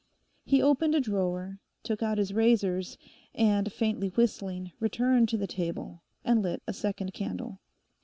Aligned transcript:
He 0.43 0.63
opened 0.63 0.95
a 0.95 0.99
drawer, 0.99 1.59
took 1.83 2.01
out 2.01 2.17
his 2.17 2.33
razors, 2.33 2.97
and, 3.35 3.71
faintly 3.71 4.07
whistling, 4.07 4.71
returned 4.79 5.29
to 5.29 5.37
the 5.37 5.45
table 5.45 6.01
and 6.25 6.41
lit 6.41 6.63
a 6.65 6.73
second 6.73 7.13
candle. 7.13 7.59